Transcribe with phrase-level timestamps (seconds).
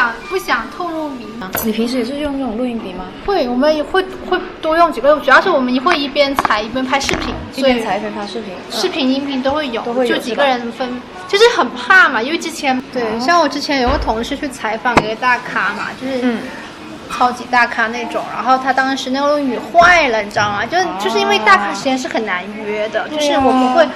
[0.00, 1.28] 不想不想透露名。
[1.64, 3.04] 你平时也是用这种录音笔吗？
[3.26, 8.54] 会，我们也会会多用几个，主要是我们会一边采一边拍视频，所以一边采一边拍视频。
[8.54, 16.40] 嗯视频、音频都会有，都会有就几个人分，就是很怕嘛，因为之前对，哦像我之前有个同事去采访一个大咖嘛，就是嗯
[17.10, 20.64] 超级大咖那种，然后他当时那个录音笔坏了，你知道吗？
[20.64, 23.86] 就就是因为大咖时间是很难约的，就是我们会。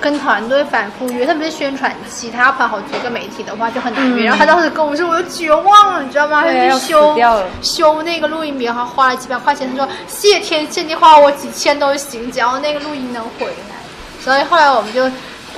[0.00, 4.24] 跟团队反复约，特别是宣传期，他要跑好几个媒体的话就很难约。
[4.24, 6.42] 嗯然后他当时跟我说，我就绝望了，你知道吗？
[6.42, 7.18] 他就去修
[7.62, 9.68] 修那个录音笔，然后花了几百块钱。
[9.70, 13.76] 他说谢天谢地，花我几千都行，只要那个录音能回来。
[14.20, 15.02] 所以后来我们就，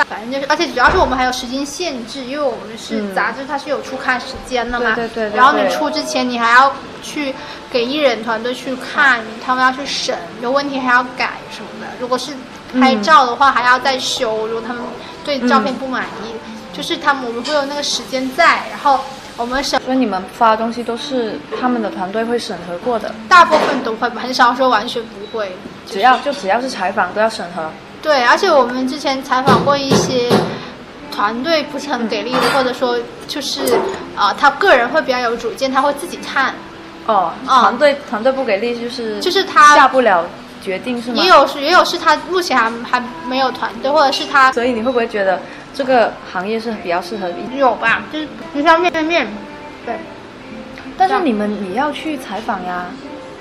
[0.08, 4.94] 反正就是，而且主要是我们还有时间限制，因为我们是嗯杂志，它是有出刊时间的嘛。
[4.94, 7.34] 对对对对然后你出之前，你还要去
[7.70, 11.86] 给艺人团队去看，他们要去审，有问题还要改什么的。
[11.98, 12.32] 如果是
[12.80, 14.46] 拍照的话，还要再修。
[14.46, 14.82] 如果他们
[15.24, 16.34] 对照片不满意，
[16.76, 19.00] 就是他们我们会有那个时间在，然后
[19.36, 19.80] 我们审。
[19.82, 25.56] 所以你们发的东西都是他们的团队会审核过的，大部分都会，很少说完全不会。
[25.86, 27.70] 只要就只要是采访都要审核。
[28.02, 30.30] 对，而且我们之前采访过一些
[31.10, 32.96] 团队不是很给力的，或者说
[33.26, 33.60] 就是
[34.16, 36.54] 呃，他个人会比较有主见，他会自己看，
[37.06, 40.24] 哦，嗯团队团队不给力就是就是他下不了
[40.68, 41.22] 决定是吗？
[41.22, 45.40] 也有是也有是他目前还还没有团队，或者是他所以你会不会觉得
[45.72, 47.58] 这个行业是比较适合你？
[47.58, 49.26] 有吧，就是就像面对面，
[49.86, 49.96] 对，
[50.98, 52.86] 但是你们也要去采访呀。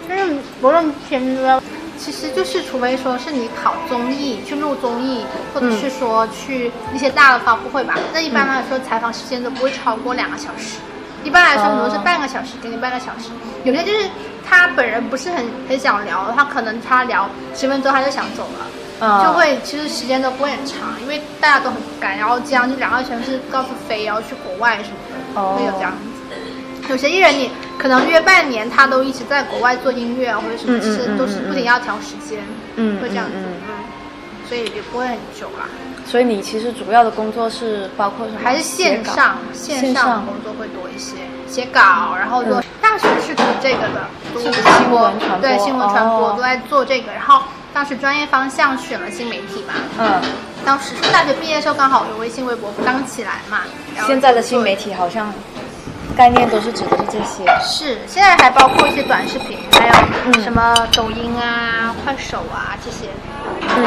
[0.08, 1.62] 就是不论偏说，
[1.98, 10.78] 其实就是除非说是你考综艺去录综艺，或者是说去一些大的发布会吧，那一般来说采访时间都不会超过两个小时。
[11.28, 13.28] 一般来说，哦我们是半个小时，给你半个小时。
[13.66, 14.08] 有些就是
[14.48, 18.66] 他本人不是很很想聊，他可能他聊十分钟他就想走了。
[19.00, 26.90] 嗯就会其实时间都不会很长，因为大家都很赶，然后这样就两个全是到处飞，然后去国外什么的，哦会有这样子。
[26.90, 32.40] 有些艺人你可能约半年，他都一直在国外做音乐啊或者什么，其实都是不仅要调时间，
[32.78, 33.34] 嗯会这样子，
[34.48, 35.68] 所以也不会很久啦。
[36.06, 38.40] 所以你其实主要的工作是包括什么？
[38.44, 40.26] 还是线上线线上上。
[40.26, 41.16] 工作会多一些，
[41.48, 42.64] 写稿，然后做、嗯。
[42.82, 45.40] 大学是读这个的，读新闻传播？
[45.42, 46.34] 对新闻传播、哦。
[46.38, 47.44] 都在做这个，然后
[47.74, 50.22] 当时专业方向选了新媒体嘛，嗯，
[50.66, 53.62] 当时是大学毕业的时候刚好有微信、微博刚起来嘛。
[53.94, 55.32] 然后现在的新媒体好像
[56.16, 57.46] 概念都是指的是这些。
[57.62, 59.94] 是现在还包括一些短视频，还有
[60.26, 60.42] 嗯。
[60.42, 63.10] 什么抖音啊、快手啊这些，
[63.62, 63.86] 嗯，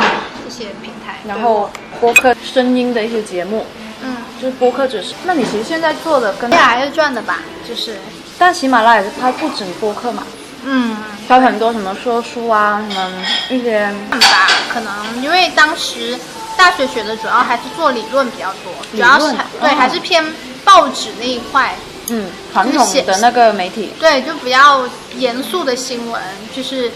[0.51, 1.19] 这些平台。
[1.27, 3.65] 然后播客声音的一些节目，
[4.03, 5.15] 嗯，就是播客只是。
[5.25, 7.99] 那你其实现在做的跟这，还是赚的吧，就是，
[8.37, 10.25] 但喜马拉雅是它不止播客嘛，
[10.65, 10.97] 嗯，
[11.29, 13.13] 它有很多什么说书啊，什么
[13.51, 16.19] 一些看吧，可能因为当时
[16.57, 20.25] 大学学的主要还是做理论比较多，主要是对哦还是偏
[20.65, 21.73] 报纸那一块。
[22.13, 23.93] 嗯传统的那个媒体。
[24.01, 24.83] 对，就比较
[25.17, 26.21] 严肃的新闻，
[26.53, 26.91] 就是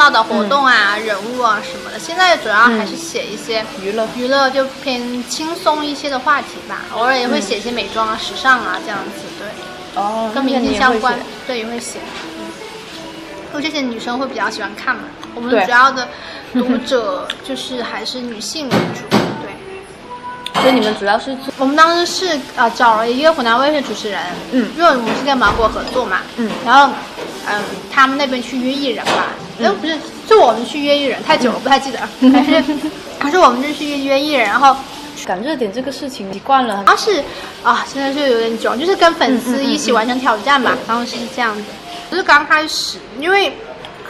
[0.00, 1.98] 报道活动啊、人物啊什么的。
[1.98, 11.14] 现在主要还是写一些娱乐娱乐就偏轻松一些的话题吧，偶尔也会写一些美妆啊、时尚啊这样子，对，哦，跟明星相关，
[11.46, 11.98] 对也会写。
[12.38, 12.48] 嗯，
[13.52, 15.02] 因为这些女生会比较喜欢看嘛，
[15.34, 16.08] 我们主要的
[16.54, 19.19] 读者就是还是女性为主，对。
[20.60, 24.20] 所以你们主要是做我们当时是呃找了一个湖南卫视主持人，
[24.52, 24.68] 嗯。
[24.76, 26.50] 因为我们是跟芒果合作嘛，嗯。
[26.64, 26.92] 然后
[27.48, 27.62] 嗯
[27.92, 29.24] 他们那边去约艺人嘛，
[29.58, 29.66] 嗯。
[29.66, 29.98] 哎、不是，
[30.28, 31.98] 是我们去约艺人，太久了不太记得，
[32.30, 32.64] 还是
[33.18, 34.76] 还是我们就去约艺人，然后
[35.26, 37.22] 赶热点这个事情习惯了，当时
[37.62, 41.62] 啊现在就有点久，就是跟粉丝一起完成挑战吧，当时是这样子，
[42.10, 43.52] 就是刚开始，因为。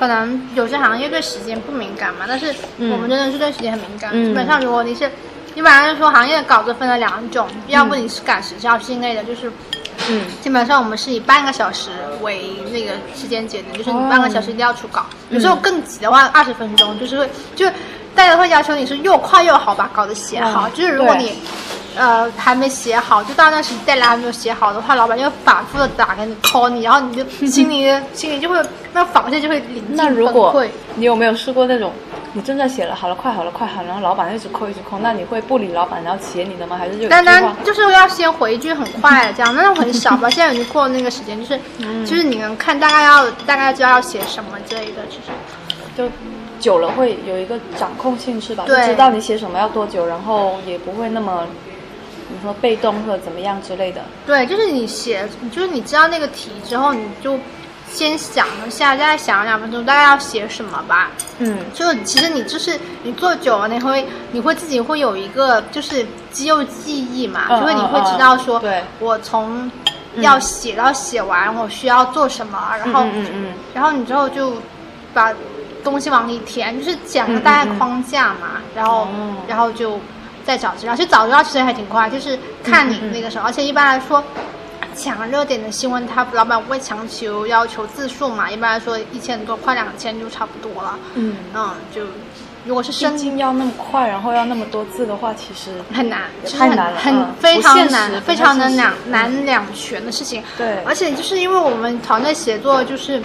[0.01, 4.09] 可能有些行业对时间不敏感嘛，但是我们真的是对时间很敏感。
[4.15, 4.25] 嗯。
[4.25, 5.11] 基本上，如果你是
[5.55, 9.51] 一般来说，行业的稿子分了两种，要不你是赶时效性类的，就是
[10.09, 11.91] 嗯基本上我们是以半个小时
[12.23, 12.43] 为
[12.73, 15.07] 那个时间节点，就是你半个小时一定要出稿。
[15.31, 17.67] 有时候更急的话，二十分钟就是会就
[18.15, 20.67] 大家会要求你是又快又好把稿子写好。
[20.67, 21.33] 哦就是如果你
[21.97, 28.57] 呃还没写好，就到那时再来还没有写好的话，老板就会反复的打给你 call 你，然后你就 心里心里就会
[28.93, 30.69] 那个防线就会临近那如崩果溃。
[30.95, 31.93] 你有没有试过那种，
[32.33, 36.77] 你正在写了，好了，快好了，快好了，然后老板一直扣一直扣，那你会不理老板，然后写你的吗？
[36.77, 40.31] 还是就单单就是要先回一句很快的这样，那很少吧。
[40.31, 45.33] 现在已经过了那个时间，就是、嗯就是你能看大概要大概知道要写什么之类的，其实。
[45.97, 46.09] 就
[46.61, 48.65] 久了会有一个掌控性是吧？
[48.67, 51.47] 对就知道你写什么要多久，然后也不会那么
[52.29, 54.03] 你说被动或者怎么样之类的。
[54.25, 57.37] 对，就是你写，就是你知道那个题之后，你就
[57.93, 61.11] 先想一下，大概想两分钟，大概要写什么吧。
[61.39, 69.71] 嗯就其实你就是你做久了，你会你会自己会有一个就是肌肉记忆嘛，嗯就是你会嗯知道说，对我从
[70.17, 74.55] 要写，到写完我需要做什么，然后嗯嗯嗯然后你之后就
[75.13, 75.33] 把
[75.83, 79.09] 东西往里填，就是讲个大概框架嘛，然后、哦
[79.49, 79.99] 然后就
[80.45, 80.95] 再找资料。
[80.95, 84.23] 其实找资料其实还挺快，就是看你那个时候，而且一般来说。
[84.97, 88.51] 抢热点的新闻，他老板不会强求要求字数嘛？
[88.51, 90.99] 一般来说，一千多快两千就差不多了。
[91.15, 92.03] 嗯，嗯，就
[92.67, 100.43] 如果是毕深竟要那么快，然后要那么多字的话，其实很难，就是太很很难了嗯非常难，非常的两难两全的事情。
[100.59, 103.23] 对而且就是因为我们团队协作就是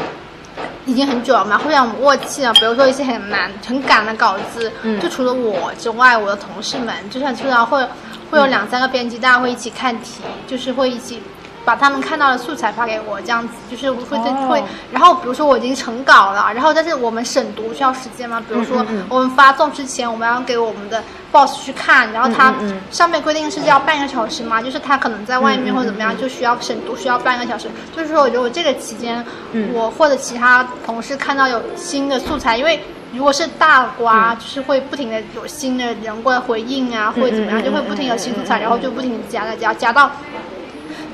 [0.85, 2.53] 已经很久了嘛，互相默契了。
[2.53, 7.85] 比如说一些很难、很赶的稿子，嗯就除了我之外，我的同事们就算经常会
[8.31, 11.21] 会有两三个编辑，大家会一起看题，就是会一起。
[11.65, 14.17] 把他们看到的素材发给我，这样子就是会
[14.47, 22.53] 会、然后比如说我已经成稿了，然后但是我们审读需要时间嘛，比如说我们发送之前，我们要给我们的 boss 去看，然后他
[22.91, 27.67] 上面规定是要半个小时嘛，就是他可能在外面或者怎么样，就需要审读需要半个小时。
[27.95, 29.71] 就是说，如果这个期间，嗯。
[29.73, 32.79] 我或者其他同事看到有新的素材，因为
[33.11, 34.37] 如果是大瓜，嗯。
[34.37, 40.11] 就是会不停的有新的人过来回应啊，或者怎么样，就会不停有新素材，然后就不停的加加加加到。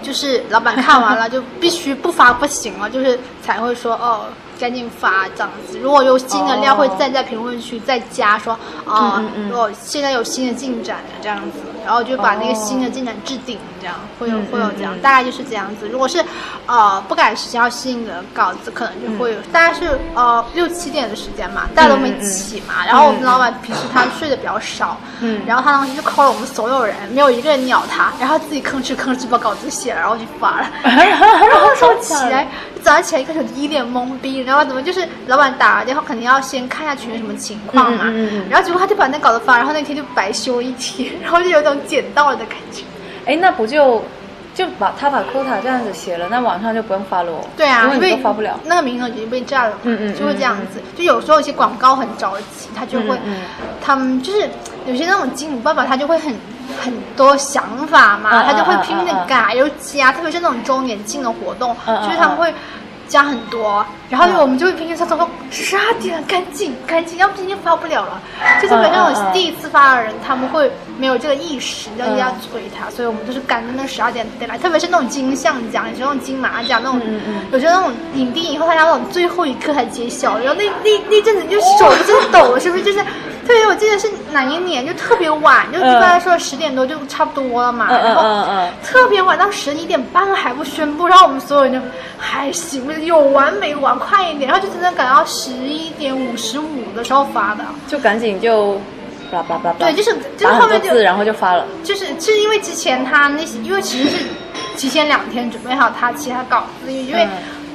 [0.02, 4.26] 就是老板看完了就必须不发不行了，就是才会说哦，
[4.62, 5.80] 赶紧发这样子。
[5.80, 8.54] 如果有新的料，哦会再在评论区再加说
[8.86, 15.90] 哦嗯嗯嗯，我现在有新的进展了这样子，然后就把那个哦新的进展置顶，这样会有嗯会有这样大概就是这样子。
[15.90, 16.24] 如果是
[16.68, 30.70] 呃不赶时间要新的稿子，可能就会有大概是呃六七点的时间嘛，大家都没起嘛，然后我们老板平时他睡得比较少，嗯然后他当时就 call 了我们所有人，没有一个人鸟他，然后自己吭哧吭哧把稿子写了，然后就发了。
[30.84, 32.48] 然后那时候起来，
[32.84, 42.84] 早上起来一开始一脸懵逼，然后怎么就是老板打了电话，肯定要先看一下群里什么情况嘛，嗯嗯嗯嗯然后结果他就把那稿子发，然后那天就白休一天，然后就有种捡到了的感觉。
[43.26, 44.04] 哎，那不就
[44.56, 47.40] 就把他把 quota 这样子写了，那网上就不用发了哦。
[47.56, 48.60] 对啊，因因为发不了。
[48.66, 50.82] 那个名额已经被占了嘛，嗯嗯就会这样子。
[50.98, 53.18] 就有时候一些广告很着急，他就会，
[53.80, 54.50] 他们就是
[54.88, 56.34] 有些那种金主爸爸，他就会很
[56.80, 62.54] 很多想法嘛，他就会拼命的改又加，特别是那种周年庆的活动，就是他们会。
[63.08, 68.18] 加很多，然后嗯我们就会拼命上说说十二点了，赶紧赶紧，要不今天发不了了。
[68.62, 77.02] 就是本身那种第一次发的人，他们会没有这个意识，要嗯要催他，所以我们就是赶着那十二点得来，特别是那种金像奖，你说那种金马奖那种，
[77.52, 82.84] 有些那种影帝以后他要那种最后一刻才揭晓，然后那那那阵子就手就真的抖了，是不是？
[82.86, 83.00] 就是
[83.52, 91.80] 特别我记得是哪一年就特别晚，就一般来说十点多就差不多了嘛，然后嗯嗯特别晚到十一点半还不宣布，然后我们所有人就
[92.18, 97.66] 还行，有完没完，快一点，然后就真的赶到十一点五十五的时候发的。
[97.90, 98.76] 就赶紧就，
[99.30, 99.80] 叭叭叭叭。
[99.80, 101.68] 对就是就是后面就然后就发了。
[101.84, 104.26] 就是是因为之前他那些，因为其实是
[104.78, 107.32] 提前两天准备好他其他稿子，因为嗯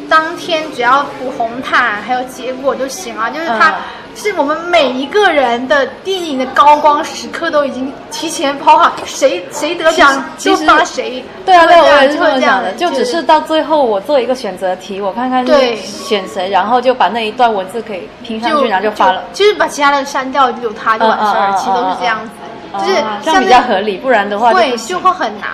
[0.09, 3.69] 当天只要补红毯还有结果就行了，就是他。
[3.73, 3.75] 嗯
[4.17, 11.25] 是我们每一个人的电影的高光时刻都已经提前抛好，谁谁得奖就发谁。
[11.45, 19.23] 对啊，对啊，我也是就会这么讲的，就只是到最后我做一个选择题，我看看对选谁，然后就把那一段文字可以拼上去，然后就发了。
[19.33, 24.99] 就是把其他的删掉，有他就完事儿，其实都是这样子，就是哦这样比较合理，不然的话就会就。
[24.99, 25.51] 会很难，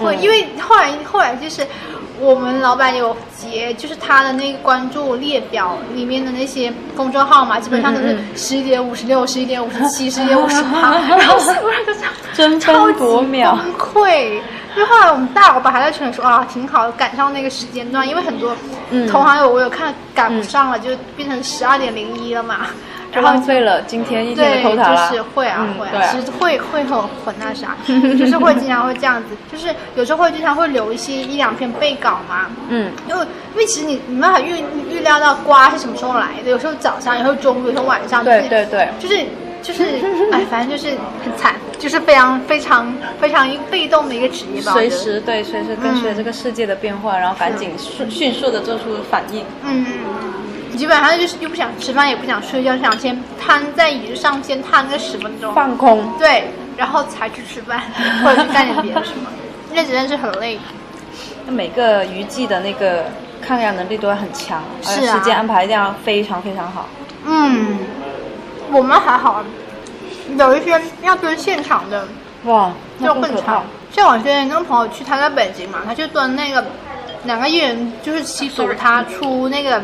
[0.00, 1.66] 会、嗯因为后来后来就是
[2.20, 14.40] 我们老板有截，就是他的那个关注列表里面的那些公众号嘛，基本上都是十一点五十六、十一点五十七、 十一点五十八，然后所有人都这样争超分级夺秒崩溃。
[14.76, 18.54] 因为后来我们大老板还在群里说啊，挺好，赶上那个时间段，因为很多
[18.90, 19.08] 嗯。
[19.08, 22.66] 同行有我有看赶不上了，就变成十二点零一了嘛，
[23.14, 25.08] 浪费了今天一天，的 quota 啦。
[25.08, 26.08] 就是会啊会啊，嗯对啊。
[26.12, 27.76] 其实会会很很那啥，
[28.18, 39.24] 就是会经常会这样子，就是有时候会经常会留一些一两篇备稿嘛，嗯，因为因为其实你你没办法预预料到瓜是什么时候来的，有时候早上，有时候中午，有时候晚上，对对对，就是
[39.62, 39.84] 就是
[40.32, 40.90] 哎，反正就是
[41.24, 46.16] 很惨，就是非常非常非常一被动的一个职业吧，随时对随时跟随嗯。
[46.16, 49.44] 这个世界的变化，然后赶紧迅迅速的做出反应。
[49.64, 49.86] 嗯，
[50.78, 57.82] 基本上就是又不想吃饭，也不想睡觉，想先瘫在椅子上先瘫个十分钟，放空，对，然后才去吃饭
[58.22, 59.28] 或者去干点别的什么，
[59.74, 60.56] 那真的是很累。
[61.44, 63.06] 那每个娱记的那个
[63.42, 66.88] 抗压能力都要很强，而且是啊时间安排一定要非常非常好。
[67.24, 67.78] 嗯，
[68.70, 69.42] 我们还好，
[70.38, 72.06] 有一些要蹲现场的
[72.44, 73.62] 哇，那就更长更可怕。。
[73.90, 76.64] 像我之前跟朋友去，他在北京嘛，他就蹲那个
[77.24, 79.82] 两个艺人，就是吸毒他出那个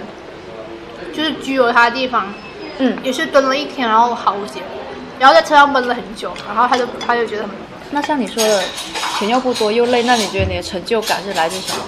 [1.13, 2.33] 就是拘留他的地方，
[2.79, 4.69] 嗯，也是蹲了一天，然后毫无结果，
[5.19, 7.51] 然后在车上闷了很久，然后他就他就觉得很
[7.91, 8.63] 那像你说的，
[9.19, 11.85] 钱又不多又累，那你觉得你的成就感是来自什么？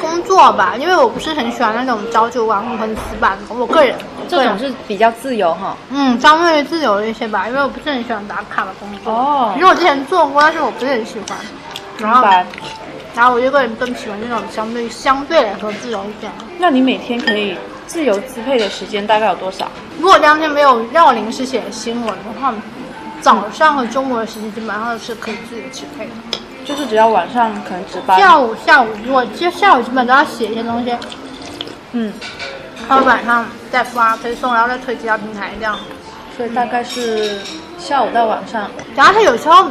[0.00, 3.96] 工作吧，因为我不是很喜欢那种朝九晚五很死板的，我个人
[4.28, 5.76] 这种是比较自由哈。
[5.90, 9.12] 嗯，相对于自由一些吧，因为我不是很喜欢打卡的工作。
[9.12, 11.38] 哦因为我之前做过，但是我不是很喜欢。
[11.98, 12.24] 然后。
[13.18, 16.30] 然后我就个人更喜欢那种相对相对来说自由一点。
[16.56, 19.68] 那你每天可以自由支配的时间大概有多少？
[19.98, 22.54] 如果当天没有让我临时写新闻的话，
[23.20, 26.12] 早上和中午的时间基本上是可以自己支配的。
[26.64, 28.20] 就是只要晚上可能值班。
[28.20, 30.96] 下午下午如果就下午基本都要写一些东西，
[31.90, 32.12] 嗯，
[32.88, 35.76] 然后晚上再发推送，然后再推其他平台这样。
[36.36, 37.40] 所以大概是
[37.78, 38.68] 下午到晚上。
[38.94, 39.66] 然后他有时候，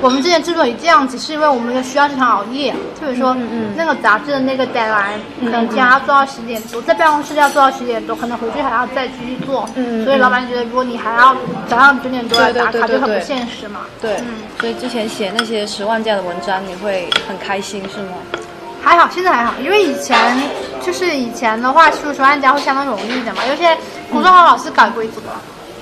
[0.00, 2.74] 我们之前之所以这样子，是因为我们需要经常熬夜。
[3.00, 9.68] 就比如说、嗯嗯那个杂志的那个 deadline，可能今天要做到十点多，在办公室要做到十点多，可能回去还要再继续做。
[9.74, 11.36] 嗯嗯所以老板觉得，如果你还要
[11.68, 13.80] 早上九点多来打卡，就很不现实嘛。
[14.00, 18.16] 对，嗯所以之前写那些十万加的文章，你会很开心是吗？
[18.82, 20.36] 还好，现在还好，因为以前
[20.82, 23.44] 就是以前的话，出十万加会相当容易的嘛。
[23.48, 23.76] 有些
[24.10, 25.22] 公众号老是改规则，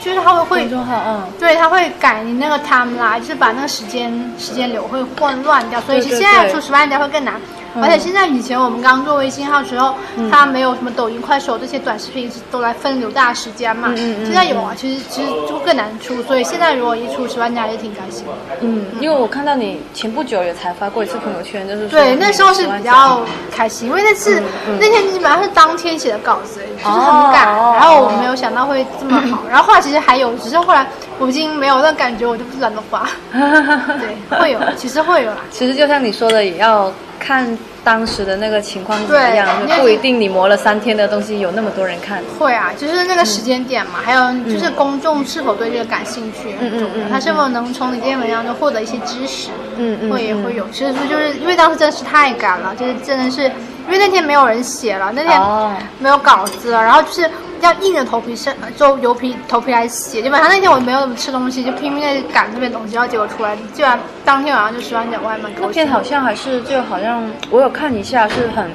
[0.03, 7.35] 就是他会会公众号，嗯，对，他会改你那个 timeline，就是把那个时间时间流会混乱掉，所以现在对出十万加会更难。
[7.75, 7.83] 嗯。
[7.83, 9.95] 而且现在以前我们刚做微信号的时候，
[10.31, 13.93] 它没有什么抖音、快手这些短视频都来分流大时间嘛。
[13.97, 18.25] 现在有啊，其实其实就更难出，所以现在如果一出十万加也挺开心。
[18.25, 18.33] 的。
[18.61, 24.43] 嗯，因为我看到你前不久也才发过一次朋友圈，就是对，那时候是比较开心，因为那次、
[24.79, 27.73] 那天基本上是当天写的稿子，就是很哦赶，哦。
[27.75, 30.87] 然后我没有想到会这么好， 然后后来其实还有，只是后来
[31.23, 33.09] 我已经没有那感觉，我就不懒得发。
[33.33, 35.39] 对，会有，其实会有啦。
[35.53, 42.23] 其实就像你说的，也要看当时的那个情况怎么对样，那就不一定你磨了三天的东西有那么多人看。
[42.39, 50.67] 会啊，就是那个时间点嘛，还有就是公众是否对这个感兴趣很重要，嗯嗯嗯他是否能从你这篇文章中获得一些知识，嗯会也会有。
[50.71, 57.29] 其实就是因为当时真的是太赶了，就是真的是因为那天没有人写了，那天哦没有稿子了，然后就是
[57.61, 60.23] 要硬着头皮上就油皮头皮来写。
[60.23, 65.89] 基本上那天我没有怎么吃东西，就拼命的赶这边东西，然后结果出来，居然当天晚上就十万点外卖给我写那篇。
[65.89, 68.71] 好像还是就好像我有看一下，是很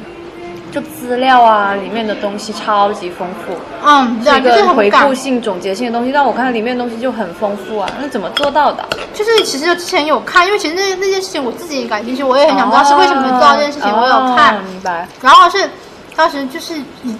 [0.70, 5.14] 就资料啊里面的东西超级丰富，嗯，对啊，是一就是个回顾。
[5.14, 6.12] 性、总结性的东西。
[6.12, 8.84] 但我看里面的东西就很丰富啊，那怎么做到的？
[9.14, 14.62] 就是其实之前有看，因为其实那那件事情我自己也感兴趣，我也很想知道是为什么能做到这件事情，哦我有看哦。
[14.70, 15.08] 明白。
[15.22, 15.70] 然后是
[16.16, 16.76] 当时就是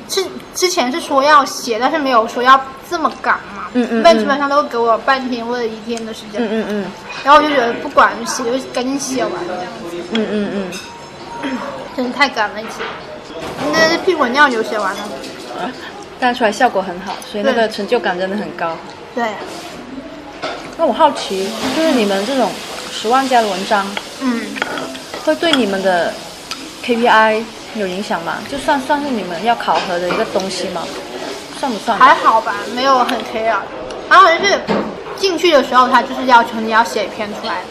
[0.10, 3.70] 之之前是说要写，但是没有说要这么赶嘛。
[3.74, 6.42] 嗯嗯一般嗯基本上都给我半天或者一天的时间。
[6.42, 6.86] 嗯嗯嗯
[7.24, 10.64] 然后我就觉得不管写就赶紧写完这样子，嗯嗯嗯。
[11.96, 12.82] 真的太赶了一次。
[13.72, 15.00] 那是屁滚尿流写完了。
[16.20, 18.76] 但出来效果很好，所以那个成就感真的很高。
[19.14, 19.24] 对，
[20.76, 22.50] 那我好奇，就是你们这种
[22.92, 23.86] 十万加的文章，
[24.22, 24.46] 嗯，
[25.24, 26.12] 会对你们的
[26.84, 27.44] KPI
[27.76, 28.38] 有影响吗？
[28.52, 30.82] 就算算是你们要考核的一个东西吗？
[31.60, 31.98] 算不算？
[32.00, 33.58] 还好吧，没有很 care。
[34.10, 34.60] 然后就是
[35.18, 37.62] 进去的时候，他就是要求你要写一篇出来，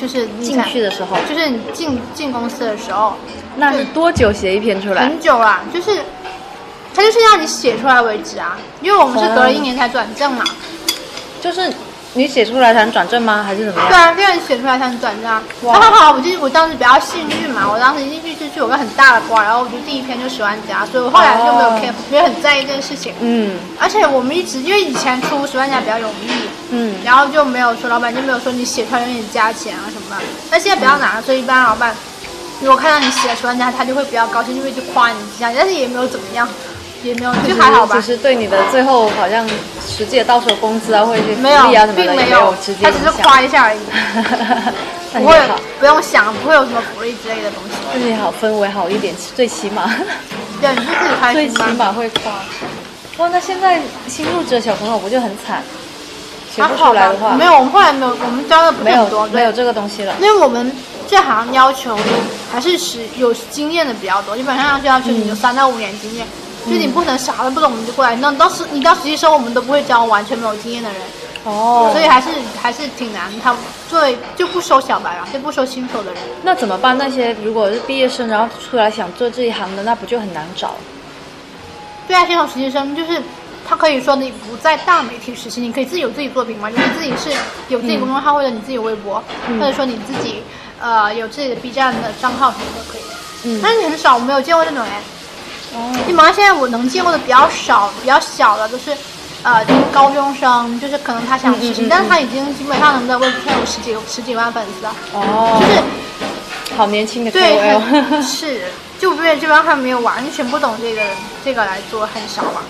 [0.00, 3.14] 就是你进去的时候，就是你进进公司的时候，
[3.56, 5.02] 那是多久写一篇出来？
[5.02, 6.00] 很久啦，就是
[6.94, 10.44] 他就是要你写出来为止啊，因为我们是隔了一年才转正嘛，
[11.40, 11.72] 就是
[12.14, 13.42] 你写出来才能转正吗？
[13.46, 13.88] 还是怎么样？
[13.88, 15.40] 对啊，这样写出来才能转正啊。
[15.62, 23.14] 哇那还好，我记得我当时比较幸运嘛，我当时一进去就是有个很大的瓜，然后我就第一篇就十万加，所以我后来就没有哦 care，没有很在意这件事情。
[23.20, 26.30] 嗯而且我们一直因为以前出十万加比较容易，
[26.70, 30.22] 嗯然后就没有说老板就没有说你写出来有点加钱啊什么的。
[30.50, 31.94] 但现在比较难了，所以一般老板
[32.60, 36.46] 如果看到你写了十万加，他就会比较高兴，就会去夸你一下，但是也没有怎么样，
[37.02, 38.06] 也没有就还好吧其。
[38.06, 39.48] 实对你的最后好像
[39.86, 43.78] 实际的到手工资啊，或者一些福没有利啊什，么的，并没没有直接他只是夸一下而已，
[45.12, 45.38] 不会，
[45.78, 47.70] 不用想，不会有什么福利之类的东西。
[47.92, 49.92] 自己好，氛围好一点，最起码，
[50.60, 51.56] 对，你就自己开最起。
[51.74, 52.32] 码会夸。
[53.18, 55.62] 哇，那现在新入职的小朋友不就很惨？
[56.54, 60.14] 写不出来的话，没有，我们后来没有，我们教的不是很多，对有没有这个东西了。
[60.20, 60.70] 因为我们
[61.08, 61.96] 这行要求
[62.52, 66.26] 还是是有经验的比较多，基本上要要求你有三到五年经验，
[66.66, 71.00] 就你不能啥都不懂你就过来，那到时你到实习生我们都不会教完全没有经验的人，
[71.44, 72.28] 哦，所以还是
[72.60, 73.32] 还是挺难。
[73.40, 73.56] 他
[73.88, 76.22] 最就不收小白了，就不收新手的人。
[76.42, 76.96] 那怎么办？
[76.98, 80.74] 那些如果是毕业生，然后出来想做这一行的，那不就很难找？
[82.06, 83.22] 对啊，新手实习生就是
[83.66, 87.30] 他可以说你不在大媒体实习，你可以自己有自己作品嘛，就是自己是
[87.68, 89.22] 有自己公众号、或者你自己微博，
[89.58, 90.42] 或者说你自己
[90.80, 93.02] 呃有自己的 B 站的账号什么都可以。
[93.44, 95.00] 嗯但是很少，我没有见过那种哎。
[95.74, 98.96] 哦，基本上现在我能见过的比较少、比较小的都是
[99.42, 108.64] 呃高中生，就是可能他想实习，嗯嗯嗯但是他已经基本上能在微博上有十几十几万粉丝了，哦，就是好年轻的对是
[108.98, 111.02] 就因为基本上他没有完全不懂这个
[111.44, 112.62] 这个来做，很少吧。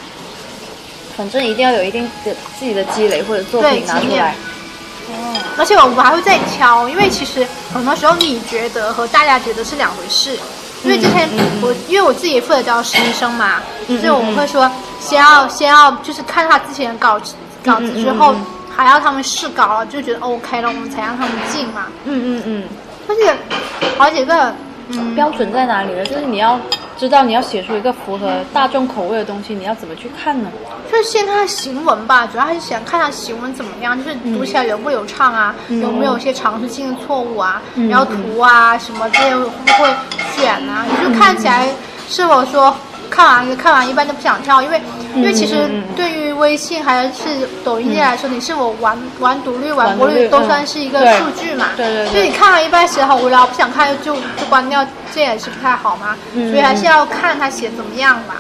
[1.17, 4.35] 反正一定要有一定的自己的积累或者作对品拿出来。
[5.59, 10.39] 而且我们还会再挑，因为其实很多时候你觉得和大家觉得是两回事。
[10.85, 11.29] 因为之前
[11.63, 17.35] 我因为我自己也负责教实习生嘛，嗯所以我们会说先要先要就是看他之前的稿子
[17.65, 18.35] 稿子之后
[18.75, 21.87] 还要他们试稿了，就觉得 OK 了，我们才让他们进嘛。
[22.05, 22.65] 嗯嗯嗯，
[23.09, 23.37] 而且
[23.99, 24.55] 好几个
[24.89, 26.05] 嗯标准在哪里呢？
[26.07, 26.59] 就是你要
[27.01, 30.51] 知道你要写出一个符合大众口味的东西，你要怎么去看呢？
[30.93, 35.81] 就是先看行文吧，主要还是想看它行文怎么样，就是读起来流不流畅啊，嗯。
[35.81, 37.89] 有没有一些常识性的错误啊，嗯。
[37.89, 39.89] 然后图啊什么这些会不会
[40.37, 41.71] 选啊，你就看起来
[42.07, 42.77] 是否说
[43.11, 44.81] 看完看完一般就不想跳，因为
[45.15, 50.47] 因为其实对于微信还是抖音界来说，你是否完完读率、完播完读率率都嗯。
[50.47, 52.09] 算是一个数据嘛，对对对。
[52.13, 58.37] 所以你看完一半写得好无聊，不想看就就关掉，这也是不太好嘛，嗯所以还是要看他写怎么样吧。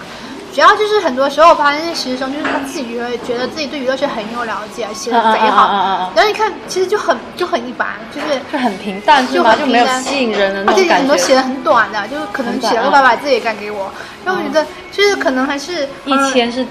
[0.52, 9.54] 主要就是很多时候我发现那实习生就是他自己觉得觉得自己对娱乐圈很有了解，写的贼好，然后你看其实就很就很一般，就是就很平淡是就吗？
[9.56, 11.00] 就没有很平淡吸引人的那而且种感觉。
[11.02, 13.92] 很多写的很短的，就是可能写了个八百字也敢给我，
[14.24, 16.66] 然后我觉得就是可能还是一嗯千是是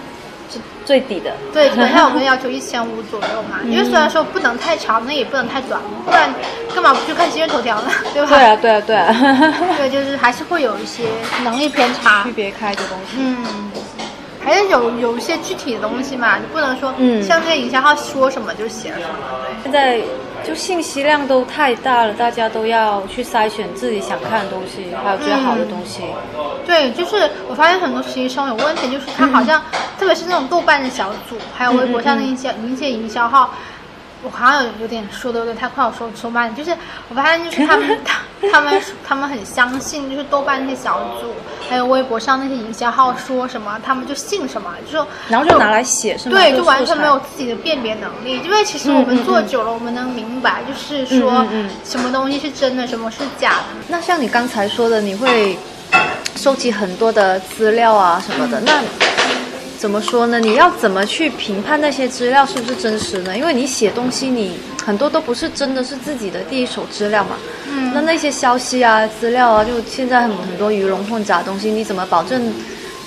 [0.90, 1.32] 最底的。
[1.54, 6.34] 对，基本上我们要求一千五左右嘛，因为虽嗯然说不能太长，那也不能太短，不然
[6.74, 7.92] 干嘛不去看今日头条呢？
[8.12, 8.28] 对吧？
[8.30, 11.04] 对啊，对啊，对啊， 对，就是还是会有一些
[11.44, 12.32] 能力偏差区。
[12.32, 13.18] 别开的东西。
[13.20, 13.38] 嗯，
[14.44, 19.16] 还是有有一些具体的东西嘛，你不能说，嗯像这个营销号说什么就写什么，
[19.62, 20.00] 现在
[20.46, 26.02] 就信息量都太大了，大家都要去筛选自己想看的东西，还有最好的东西。
[26.66, 29.62] 对，就是我发现很多实习生有问题，就是他好像，
[30.00, 33.54] 特别是那种豆瓣的小组，还有微博上的一些一些营销号。
[34.24, 36.56] 我好像有有点说的有点太快，我说说慢了。
[36.56, 36.76] 就是
[37.08, 38.20] 我发现，就是他们他
[38.52, 41.34] 他们他们很相信，就是豆瓣那些小组，
[41.70, 46.36] 还有微博上那些营销号说什么，他们就信什么，就说然后就拿来写是吗？
[46.36, 48.42] 对，就完全没有自己的辨别能力。
[48.44, 51.46] 因为其实我们做久了，我们能明白，就是说
[51.84, 53.64] 什么东西是真的，什么是假的。
[53.88, 55.58] 那像你刚才说的，你会
[56.36, 58.82] 收集很多的资料啊什么的，那
[59.80, 60.42] 怎么说呢？
[60.42, 63.38] 你要怎么去评判那些资料是不是真实呢？
[63.38, 67.38] 因为你写东西，你很多都不是真的是自己的第一手资料嘛。
[67.72, 72.54] 嗯那那些消息啊、资料啊，就现在很很多鱼龙混杂的东西，你怎么保证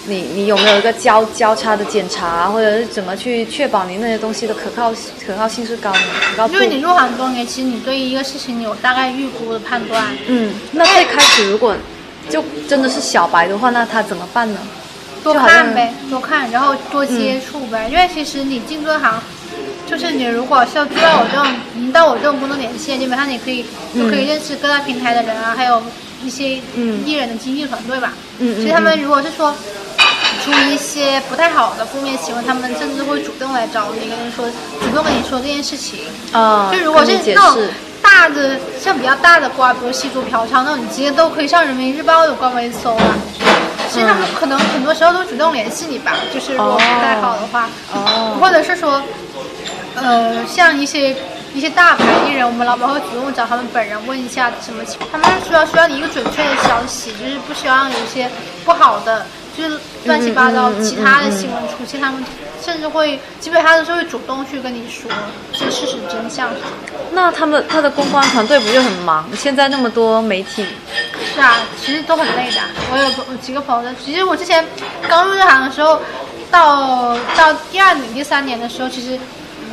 [0.06, 4.90] 你你有没有一个交交叉的检查啊，或者是怎么去确保你那些东西的可靠
[5.26, 5.98] 可靠性是高的，
[6.30, 6.60] 可靠度因？
[6.60, 10.02] 为你入行多年，其实你对一个事情你有大概预估的判断。
[10.26, 11.76] 嗯，那最开始如果
[12.30, 14.58] 就真的是小白的话，那他怎么办呢？
[15.22, 17.88] 多看呗，多看，然后多接触呗。
[17.90, 19.22] 因为其实你进这行，
[19.86, 25.82] 就是你如果是要做到我这种，已经到我这种工作年限，基本上你可以就可以认识各大平台的人啊，还有
[26.24, 28.14] 一些嗯艺人的经纪团队吧。
[28.38, 29.54] 其实他们如果是说
[30.44, 34.44] 出一些不太好的负面新闻，他们甚至会主动来找你，跟你说，
[34.80, 36.00] 主动跟你说这件事情。
[36.32, 37.68] 啊、就如果是那种，
[38.02, 43.14] 大的，像比较大的瓜，比如吸毒嫖娼那种，你直接都可以上人民日报的官微搜了。
[43.38, 43.44] 其
[44.00, 48.36] 实他们可能很多时候都主动联系你吧，就是如果不太好的话，哦。
[48.40, 49.02] 或者是说，
[49.94, 51.14] 呃，像一些
[51.54, 58.28] 一些大牌艺人，我们老板会主动找他们本人问一下什么情况，他们需要需要你一个准确的消息，就是不希望有一些
[58.64, 59.26] 不好的，
[59.56, 62.24] 就是乱七八糟其他的新闻出现，他们
[62.64, 65.10] 甚至会基本上都是会主动去跟你说
[65.52, 66.48] 这事实真相。
[67.12, 69.28] 那他们他的公关团队不就很忙？
[69.36, 70.64] 现在那么多媒体，
[71.34, 72.60] 是啊，其实都很累的。
[72.90, 74.66] 我有几个朋友的，其实我之前
[75.08, 76.00] 刚入这行的时候，
[76.50, 79.18] 到到第二年、第三年的时候，其实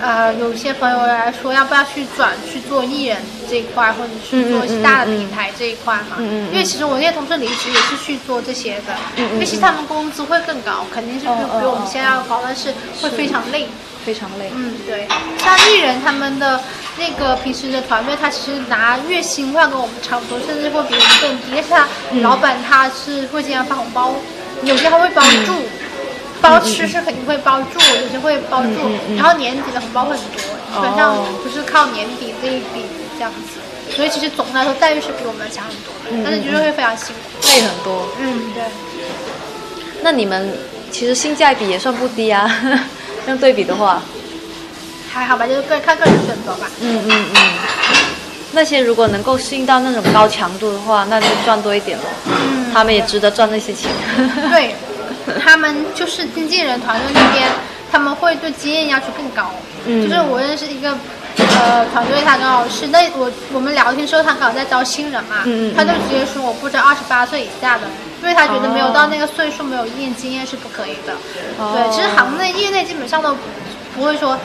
[0.01, 3.17] 呃有些朋友来说，要不要去转去做艺人
[3.49, 6.17] 这一块，或者是做一些大的平台这一块嘛？
[6.17, 13.67] 因为其实我那些同事离职也是去做这些的，因为其实他们工资会更高，肯定是比比我们现在要高，但是会非常累。
[14.05, 14.49] 非常累。
[14.55, 15.05] 嗯，对，
[15.43, 16.59] 像艺人他们的
[16.97, 21.43] 那个平时的团队，他其实拿月薪的话跟我们差不多，甚至会比我们更低。
[21.53, 24.15] 但是他嗯老板他是会经常发红包，
[24.63, 25.53] 有些还会包住，
[26.41, 30.39] 包吃是肯定会包住，有些会包住，然后年底的红包会很多，
[30.73, 32.85] 基本上哦就是靠年底这一笔
[33.17, 33.59] 这样子。
[33.95, 37.47] 所以其实总的来说待遇是比我们强很多但是就是会非常辛苦。
[37.47, 38.07] 累很多。
[38.19, 38.63] 嗯，对。
[40.03, 40.55] 那你们
[40.91, 42.49] 其实性价比也算不低啊，
[43.25, 44.01] 这样对比的话，
[45.11, 46.69] 还好吧，就是个看个人选择吧。
[46.81, 47.41] 嗯嗯嗯。
[48.51, 52.03] 那些如果能够适应到那种高强度的话，那就赚多一点了。
[52.25, 53.89] 嗯他们也值得赚那些钱。
[54.51, 54.75] 对，
[55.43, 57.49] 他们就是经纪人团队那边
[57.91, 59.51] 他们会对经验要求更高。
[59.85, 60.95] 嗯就是我认识一个
[61.37, 65.37] 呃团队，他刚好是那我我们聊天时候，他刚好在招新人嘛，
[65.75, 67.83] 他就直接说我不招二十八岁以下的，
[68.21, 71.13] 因为他觉得没有哦到那个岁数，没有一定经验是不可以的。
[71.57, 73.35] 哦对，其实行内业内基本上都
[73.95, 74.37] 不会说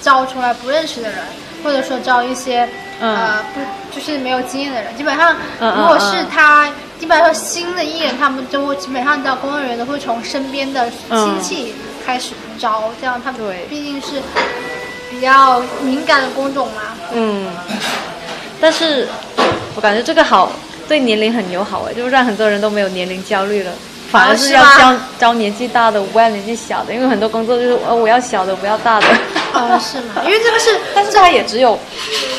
[0.00, 1.18] 招出来不认识的人，
[1.62, 2.68] 或者说招一些、
[3.00, 3.14] 嗯。
[3.16, 4.94] 呃不就是没有经验的人。
[4.96, 11.74] 基本上，如果是嗯他，基本上说新的艺人，他们就会基本上招工作人员都会从身边的亲戚
[12.06, 13.66] 开始招，这样他们对。
[13.68, 14.22] 毕竟是
[15.10, 16.82] 比较敏感的工种嘛。
[17.12, 17.48] 嗯，
[18.60, 19.08] 但是
[19.74, 20.52] 我感觉这个好，
[20.86, 23.72] 对年龄很友好哎，就是让很多人都没有年龄焦虑了，
[24.10, 29.06] 反而是要招招年纪大的，我不要年纪小的，因为很多工作就是呃我要小的，不要大的。
[29.52, 30.22] 啊，是吗？
[30.24, 31.78] 因为这个是，但是他也只有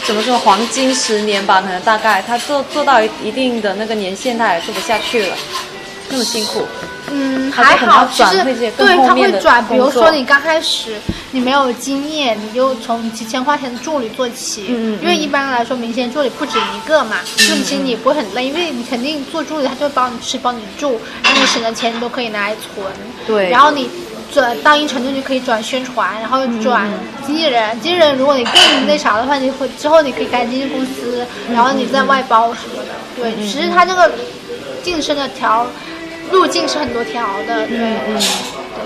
[0.05, 5.35] 怎么说黄金十年吧，可能大概他做做到一一定的那个年限，他也做不下去了，
[6.09, 6.65] 那么辛苦。
[7.11, 8.43] 嗯，还好，其实
[8.77, 10.95] 对他会转，比如说你刚开始
[11.31, 14.65] 你没有经验，你就从几千块钱的助理做起，
[15.01, 22.85] 因为一般来说明星助理不止一个嘛，就其实你也不会很累，因为你肯定做助理，他就会帮你吃帮你住，然后你省的钱你都可以拿来存，
[23.25, 23.89] 对然后你。
[24.31, 26.87] 转到一定程度就可以转宣传，然后嗯转
[27.25, 27.71] 经纪人。
[27.81, 28.53] 经纪人如果你更
[28.85, 32.89] 那啥的话，你会之后你可以开经纪公司，然后你再外包什么的。
[33.15, 34.11] 对，嗯其实他这个
[34.83, 35.65] 晋升的条
[36.31, 37.65] 路径是很多条的。
[37.67, 38.21] 对，嗯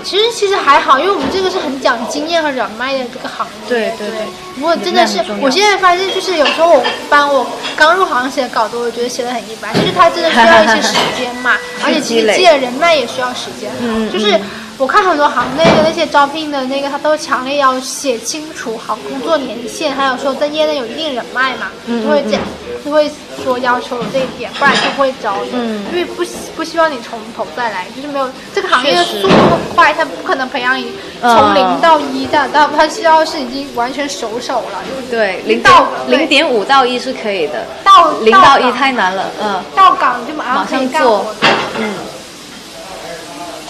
[0.02, 3.68] 其实其实还好，因为我们这个是很讲经验和人脉的这个行业。
[3.68, 4.26] 对对对对
[4.56, 13.70] 如果真的是我现在发现就是有时候我帮我刚入行写的稿子，我觉得写的很一般，就是它真的需要一些时间嘛， 而且其实积累人脉也需要时间。
[13.80, 14.38] 嗯嗯就是
[14.76, 22.40] 我看很多行内的那些招聘的那个，他都强烈要写清楚好工作年限，还有说在业内有一定人脉嘛，嗯就会讲，
[22.84, 23.08] 就会
[23.42, 25.50] 说要求有这一点，不然就不会招你。
[25.54, 39.62] 嗯因为不希不希望你从头再来，就是没有这个行业的速度很快，他不可能培养你从零到一的，到他需要是已经完全熟手了，就是对，零到零点五到一是可以的，到零到一太难了，嗯。
[39.76, 41.94] 到岗就马马上可以做干活，嗯，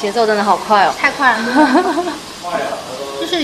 [0.05, 0.93] 节奏真的好快哦。
[1.01, 1.39] 太快了。
[3.19, 3.43] 就是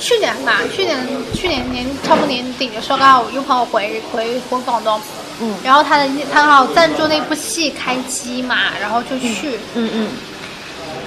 [0.00, 0.98] 去年吧，去年
[1.32, 5.00] 去年年差不多年底的时候，刚好我有朋友回回回广东，
[5.40, 5.54] 嗯。
[5.62, 10.08] 然后他的他刚好赞助那部戏开机嘛，然后就去，嗯嗯，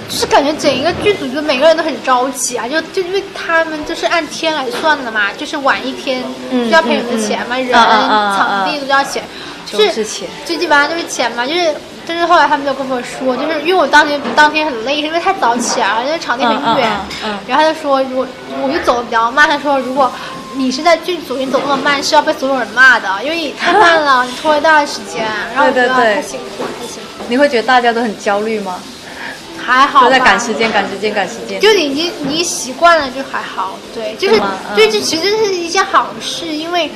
[0.08, 8.08] 就是感觉整一个剧组就每个人都很着急啊，就就因为他们就是按天来算的嘛，就是晚一天嗯就要赔你的钱嘛，人、嗯嗯。
[8.08, 9.22] 嗯嗯场地都要钱，
[9.66, 10.26] 就就是是钱。
[10.46, 11.74] 最基本上就是钱嘛，就是
[12.06, 17.38] 就是后来他们就跟我说，就是因为我当天当天很累，因为太早起来了，因为场地很远，嗯嗯嗯嗯。
[17.48, 18.26] 然后他就说，如果
[18.62, 20.10] 我就走的比较慢，他说如果
[20.54, 26.14] 你是在剧组，你走那么慢是要被所有人骂的，因为你太慢了，你拖了大段时间，然后我觉得对对对。
[26.14, 28.76] 太辛苦了，太辛苦了，你会觉得大家都很焦虑吗？
[29.58, 30.04] 还好吧。
[30.06, 31.60] 都在赶时间，赶时间，赶时间。
[31.60, 34.40] 就你已经你习惯了就还好，对，就是
[34.76, 36.88] 对，这其实是一件好事，因为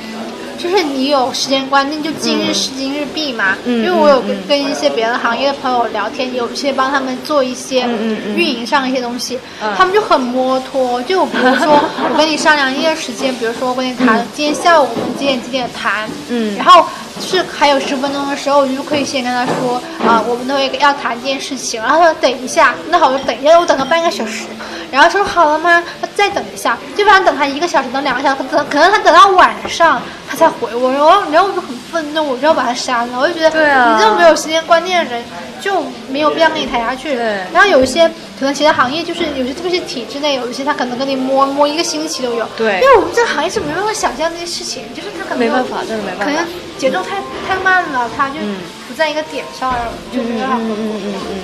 [0.61, 3.57] 就是你有时间观念，就今日事今日毕嘛。
[3.65, 7.87] 嗯因为我有跟一些别的行业的朋友聊天，有一些帮他们做一些
[8.35, 11.01] 运营上的一些东西，嗯他们就很摩托。
[11.03, 11.79] 就比如说
[12.11, 16.85] 我跟你商量一个时间，比如说我跟你谈今天下午我们几点几点谈，嗯然后
[17.19, 21.81] 是还有十分钟的时候，我就可以先跟他说啊、我们都会要谈一件事情。
[21.81, 24.45] 然后他说等一下，那好，我等一下，我等了半个小时。
[24.91, 25.81] 然后说好了吗？
[26.01, 33.19] 他再等一下，基本上等他一个小时，等两个小时，等可能他等到晚上他才回我，然后然后我就很愤怒，我就要把他删了。
[33.19, 35.23] 我就觉得，对啊你这种没有时间观念的人
[35.61, 37.15] 就没有必要跟你谈下去。
[37.15, 38.05] 对然后有一些
[38.37, 42.45] 可能其他行业就是有些特别是体制内，有一些他可能跟你摸摸一个星期都有。
[42.57, 46.45] 对因为我们这个行业是没办法想象这些事情，就是他可能有没办法真的没办法可能
[46.77, 47.15] 节奏太
[47.47, 48.57] 太慢了，他就嗯
[48.89, 49.73] 不在一个点上，
[50.11, 50.55] 就没办法。
[50.57, 51.35] 嗯嗯嗯嗯。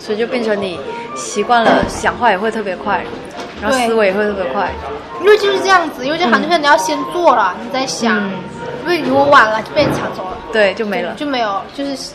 [0.00, 0.78] 所以就变成你
[1.14, 3.04] 习惯了，想话也会特别快，
[3.60, 4.70] 然后思维也会特别快。
[5.20, 8.32] 因为就是这样子，因为这行就是你要先做了，你再想，嗯
[8.84, 12.12] 因为如果晚了就被人抢走了，对，就没了，就没有，就是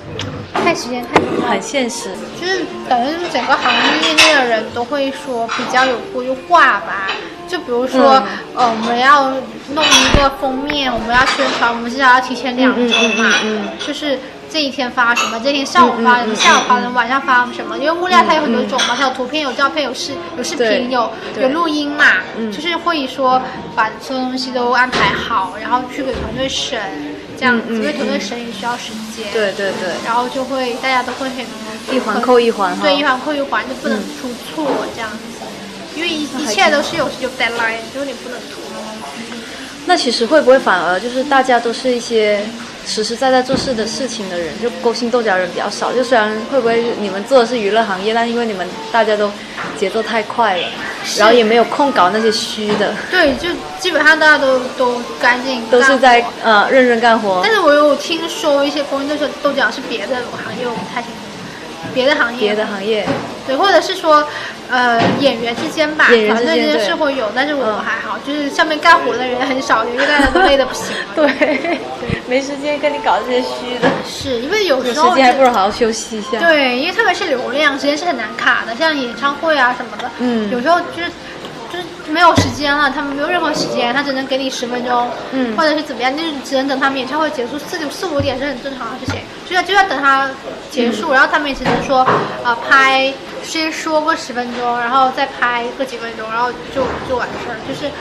[0.54, 2.12] 太时间太重要很现实。
[2.40, 7.08] 就是感觉就是整个行业内的人都会说比较有规划吧。
[7.48, 9.32] 就比如说，嗯呃，我们要
[9.74, 12.82] 弄一个封面，我们要宣传，我们至少要提前两周
[13.18, 13.26] 嘛。
[13.26, 14.20] 嗯嗯嗯就是
[14.52, 17.78] 这一天发什么，这一天上午发什么，下午发什么，晚上发什么。
[17.78, 22.06] 因为物料它有很多种嘛，它有图片、有照片、有视有视频、有有录音嘛。
[22.38, 23.42] 嗯就是会说
[23.76, 26.80] 把所有东西都安排好，然后去给团队审，
[27.38, 29.32] 这样因为团队嗯审也需要时间。
[29.32, 31.46] 对对对，然后就会大家都会很
[31.96, 32.82] 一环扣一环哈。
[32.82, 35.46] 对，一环扣一环就不能出错这样子，
[35.96, 38.60] 因为一一切都是有有 deadline，就是你不能出。
[39.86, 42.46] 那其实会不会反而就是大家都是一些
[42.89, 45.93] 实实在在做事的事情的人，就勾心斗角人比较少？
[45.93, 49.32] 就虽然会不会你们做的是娱乐行业，但因为你们大家都
[49.78, 50.67] 节奏太快了，
[51.17, 53.47] 然后也没有空搞那些虚的，对，就
[53.80, 57.54] 基本上大家都都干净都是在呃认真干活但。
[57.54, 61.17] 是我有听说一些工作者都讲是别的行业，我不太清楚。
[61.93, 63.08] 别的行业，别的行业，
[63.50, 64.24] 对，或者是说，
[64.70, 70.86] 呃，演员之间吧，演员团队之间是会有，但是我嗯还好，就是上面干活的人很少，因为大家都累得不行。
[71.16, 71.80] 对，
[72.30, 76.38] 没时间跟你搞这些虚的， 是因为有有时候时间还不如好好休息一下。
[76.40, 81.10] 对，因为特别是流量，时间是很难卡的，像演唱会啊什么的，嗯有时候就是
[81.72, 90.30] 就是没有时间了，他们没有任何时间，他只能给你十分钟，嗯或者是怎么样，就是只能等他们演唱会结束四九四五点是很正常的事情，就要就要等他
[90.72, 92.06] 结嗯束，然后他们也只能说，
[92.44, 93.12] 呃，拍
[93.43, 97.91] 先说个十分钟，然后再拍个几分钟，然后就就完事儿，就是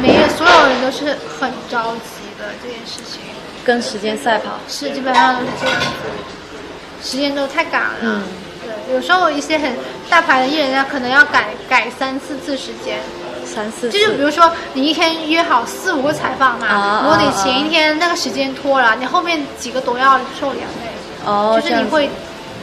[0.00, 3.20] 每个所有人都是很着急的这件事情。
[3.64, 4.58] 跟时间赛跑。
[4.68, 7.94] 是基本上都是这样子，时间都太赶了。
[8.02, 8.22] 嗯
[8.62, 9.72] 对，有时候一些很
[10.08, 12.98] 大牌的艺人，他可能要改改三四次时间。
[13.44, 20.90] 三四就是比，如说，你一天约好四五个采访嘛，啊如果你啊前一天那个时间拖了，你后面几个都要受连累，
[21.24, 22.10] 哦，就是你会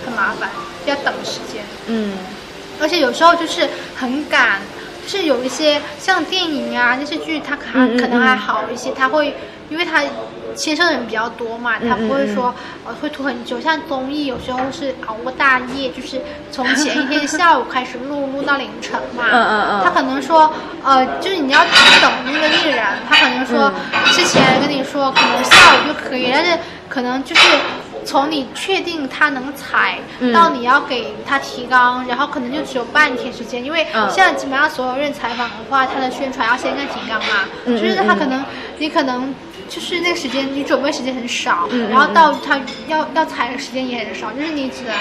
[0.05, 0.49] 很麻烦，
[0.91, 1.63] 要等时间。
[1.87, 2.13] 嗯
[2.81, 4.59] 而且有时候就是很赶，
[5.05, 9.35] 就是有一些像电影啊、电视剧，它可嗯嗯可能还好一些，它会
[9.69, 10.03] 因为它
[10.55, 12.53] 牵涉的人比较多嘛，它嗯不会说
[12.85, 13.61] 呃会拖很久。
[13.61, 16.19] 像综艺有时候是熬过大夜，就是
[16.51, 19.23] 从前一天下午开始录，录到凌晨嘛。
[19.31, 20.51] 嗯嗯嗯他可能说
[20.83, 21.61] 呃，就是你要
[22.01, 26.57] 等那个艺人，他可能说嗯之前跟你说可能下午就可以，但是
[26.89, 27.41] 可能就是。
[28.03, 30.31] 从你确定他能踩，嗯。
[30.33, 34.09] 到你要给他提纲，然后可能就只有半天时间，因为嗯。
[34.09, 38.43] 现在基本上所有人采访的话，他的宣传要先看提纲嘛，嗯就是他可能
[38.77, 39.33] 你可能
[39.69, 44.93] 就是那个时间你准备时间很少，然后到他要要采的时间也很少，就是你只能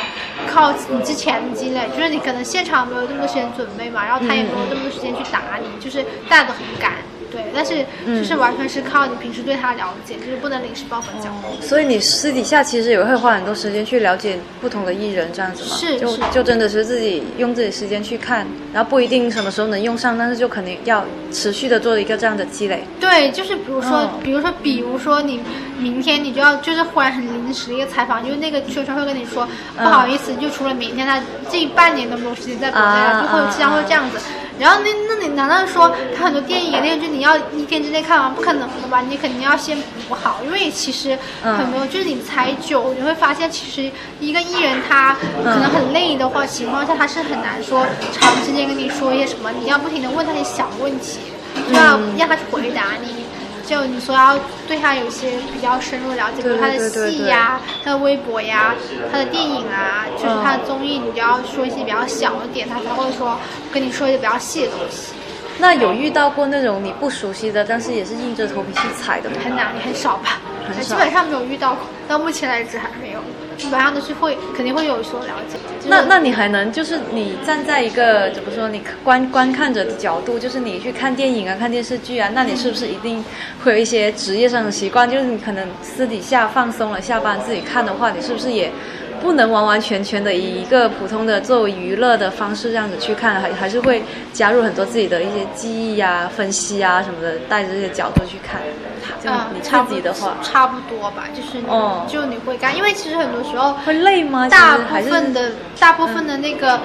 [0.47, 6.93] 靠你之前的积累，就是你可能现场没有这么多时间准备嘛，然后他也没有这么多时间去打你，就是大家都很赶。
[7.33, 11.31] 对，但是嗯就是完全是靠你平时对他了解，就是不能临时抱佛脚。
[11.61, 15.77] 所以你私底下其实也会花很多时间去了解不同的艺人，这样子吗？
[15.77, 22.85] 是就是就真的是自己用自己时间去看，然后不一定什么时候能用上，但是就肯定要持续的做一个这样的积累。
[23.01, 25.41] 对，就是比如说，嗯比如说，比如说你
[25.83, 34.19] 明天你就要就是忽然很临时的一个采访，就是那个宣传会跟你说、嗯不好意思，就除了明天，他这半年都没有时间在国内了，啊就会经常会这样子。
[34.59, 38.33] 然后那那你难道说他很多电影电视剧你要一天之内看完？
[38.33, 39.01] 不可能的吧？
[39.01, 39.77] 你肯定要先
[40.09, 43.91] 补好，因为其实嗯很多、就是你采久，你会发现其实
[44.21, 51.19] 一个艺人他可能很累的话情况下，他是很难说长时间跟你说一些什么，你要不停的问他一些小问题，
[51.69, 53.22] 就要嗯让他去回答你。
[53.67, 58.75] 就你说要对他有些比较深入了解，比如他的戏呀、他的微博呀、
[59.11, 63.39] 他的电影啊，就是嗯他的综艺，你就要说一些比较小的点，他才会说
[63.73, 65.13] 跟你说一些比较细的东西。
[65.59, 69.37] 那有遇到过那种你不熟悉的，但是也是硬着头皮去踩的吗？
[69.45, 70.41] 很难，很少吧？
[70.81, 73.21] 基本上没有遇到过，到目前为止还没有。
[73.63, 75.57] 基本上都是会，肯定会有所了解。
[75.87, 83.25] 那那你还能就是你站在一个怎么说你观观看者的角度，就是你去看电影啊、看电视剧啊，那你是不是一定
[83.63, 85.09] 会有一些职业上的习惯？
[85.09, 88.73] 就是你可能私底下放松了，下班自己看的话，你是不是也
[89.23, 98.61] 不能完完全全的以一个普通的作为娱乐的方式这样子去看，还还是会加入很多自己的一些记忆啊、分析啊什么的，带着这些角度去看。
[99.23, 104.49] 就嗯，你差己的话，差不多吧，就是你、哦就你会干，因为其实很多时候会累吗？
[104.49, 106.81] 其大部分的大部分的那个、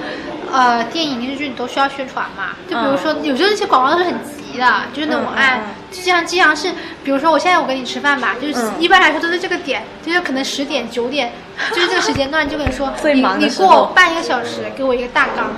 [0.52, 6.70] 呃电影电视剧你都需要宣传嘛，就比如说、有时候那些广告都是很急的，就是那种嗯嗯按，嗯就像经常是，
[7.02, 11.32] 比如说我现在我跟你吃饭吧，就是嗯一般来说都是这个点，就是可能十点九点，
[11.72, 15.50] 就是这个时间段就跟你说， 你你过半个小时给我一个大纲。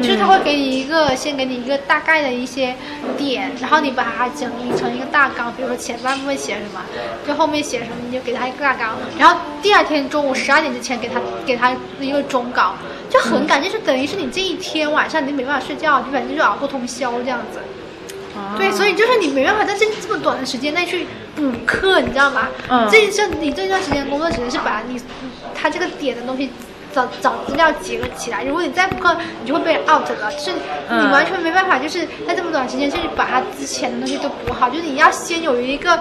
[0.00, 2.74] 就是他嗯会给你一个，先给你一个大概的一些
[3.18, 6.80] 点，然后你把它整理成一个大纲，比如说前半部分写什么，
[7.28, 12.74] 就后面写什么，你就给他一个大纲，然后第二天中午十二点之前给他给他一个终稿，
[13.10, 17.60] 就很赶，就是等于是你这一天晚上你就没办法睡觉，就反正就是熬过通宵这样子。
[18.36, 22.48] 啊对，所以就是你没办法在这这么短的时间内去补课，你知道吗？
[22.68, 25.00] 嗯这这你这段时间工作只能是把你
[25.54, 26.50] 他这个点的东西
[26.94, 28.44] 找找资料结合起来。
[28.44, 35.98] 如果你再补课，你就会被 out 了，就是你嗯完全没办法，就是在这么短时间去把他之前的东西都补好，就是你要先有一个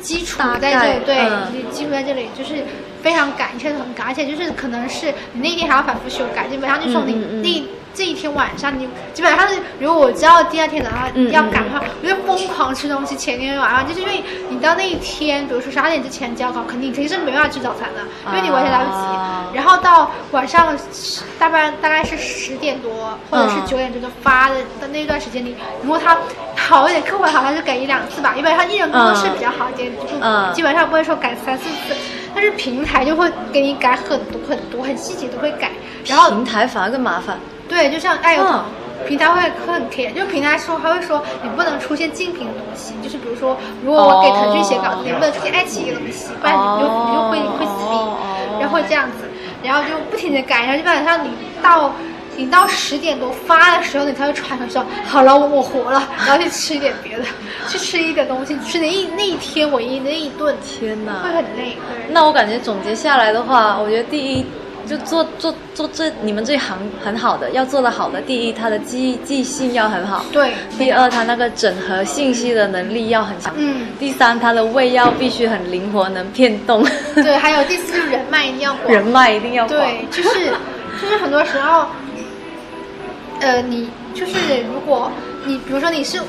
[0.00, 2.64] 基础在这里，对，嗯你基础在这里，就是
[3.04, 7.12] 非常赶，一切都很赶，而且就是可能是你那一天还要反复修改，基本上就说你
[7.42, 7.62] 那。
[7.96, 13.14] 这一天晚上，你基本上是，如果我知道第二天早上嗯要赶的话，我就疯狂吃东西。
[13.14, 18.96] 前天晚上就是因为你到那一天，比如说十二点之前交稿，肯定肯定是没办法吃早餐的，因为你完全来不及。
[18.96, 20.76] 啊然后到晚上
[21.38, 26.18] 大半大概是十点多或者是嗯九点钟就发的的那段时间里，如果他
[26.56, 31.94] 好一点，客户好像就改一两次吧，因为他一人工作室比较好一点，就嗯基本上不会说改三四次，
[32.34, 35.70] 但是平台就会给你改很多很多很细节都会改，
[36.06, 37.38] 然后平台反而更麻烦。
[37.68, 38.52] 对，就像爱优腾。
[38.52, 38.64] 嗯
[39.08, 47.84] 平台会会很 care，就平台说他会说你不能出现竞品的东西，就是比如说，如果我给腾讯写稿子，你不能出现爱奇艺的东西，不然你就你就会会死
[48.60, 49.28] 然后会这样子，
[49.62, 51.28] 然后就不停的改，然后基本上你
[51.60, 51.92] 到
[52.36, 57.24] 你到十点多发的时候，你才会喘口气说好了，我我活了，然后去吃一点别的，
[57.68, 62.10] 去吃一点东西，吃那一那一天唯一的那一顿，天哪会很累，对。
[62.10, 64.44] 那我感觉总结下来的话，我觉得第一
[64.86, 80.52] 就做做做这你们这行很好的，要做的好的，第一他的记记性要很好，对第二他那个整合信息的能力要很强，嗯第三他的胃要必须很灵活，能变动，对，还有第四就是人脉一定要广，人脉一定要广，对，就是
[81.00, 81.86] 就是很多时候，
[83.44, 84.32] 呃，你就是
[84.72, 85.10] 如果
[85.44, 86.20] 你比如说你是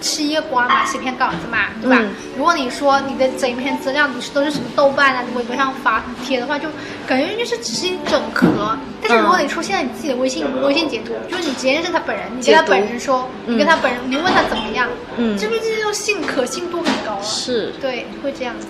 [0.00, 1.96] 吃一个瓜嘛，写篇稿子嘛，对吧？
[2.00, 6.66] 嗯如果你说你的整篇资料你是都是什么豆瓣啊、微博上发贴的话，就
[7.06, 8.76] 感觉就是只是一整壳。
[9.02, 17.22] 但是如果你出现了你自己的微信、微信截图，就是你直接认识他本人，你跟他本人说，嗯你跟他本人，你问他怎么样，嗯这不是这就信可信度很高啊？
[17.22, 17.72] 是。
[17.80, 18.66] 对，会这样子。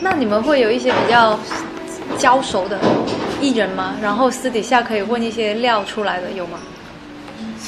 [0.00, 1.38] 那你们会有一些比较
[2.18, 2.78] 交熟的
[3.40, 3.94] 艺人吗？
[4.02, 6.58] 然后私底下可以问一些料出来的有吗？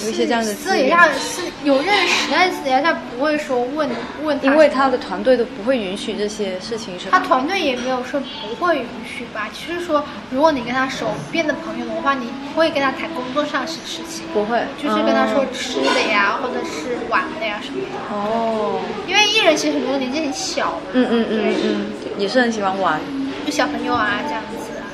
[0.05, 3.89] 有一些这样的私底资源下是有认识，但是私底下不会说问
[4.23, 7.19] 问他，因为他的团队都不会允许这些事情，是他？
[7.21, 9.49] 团队也没有说不会允许吧。
[9.53, 13.79] 就是说，如果你跟他熟变的朋友的话，你不会跟他谈工作上的事
[14.09, 18.15] 情，不会，就是跟他说哦吃的呀，或者是玩的呀什么的。
[18.15, 21.87] 哦，因为艺人其实很多年纪很小，嗯嗯嗯嗯，
[22.19, 23.01] 也是很喜欢玩。
[23.47, 24.85] 就小朋友啊这样子啊，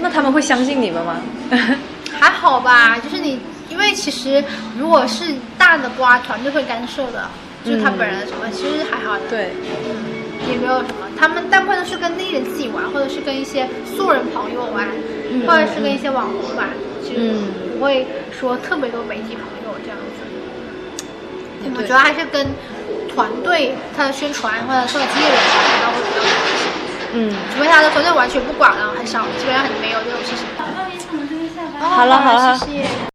[0.00, 1.16] 那他们会相信你们吗？
[2.20, 2.98] 还好吧。
[2.98, 3.40] 就是你，
[3.72, 4.44] 因为其实
[4.78, 7.28] 如果是大的瓜，团队会干涉的，
[7.64, 9.20] 就是他本人什么，其实还好的。
[9.30, 9.50] 对，
[10.46, 14.86] 也没有什么，他们大部分都是跟艺人自己玩，或者是跟一些素人朋友玩，
[15.30, 15.46] 嗯。
[15.46, 16.68] 或者是跟一些网红玩，
[17.02, 17.48] 其实嗯。
[17.78, 20.20] 不会说特别多媒体朋友这样子。
[21.74, 22.46] 我觉得还是跟
[23.08, 26.28] 团队他的宣传或者说经纪人管道会比较多，
[27.14, 30.44] 嗯，除非他的团队完全不管了，很少，基本上很没有这种事情。
[31.80, 32.56] 好了好了。
[32.58, 33.11] 谢谢。